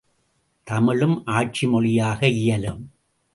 [0.67, 2.81] தமிழும் ஆட்சி மொழியாக இயலும்.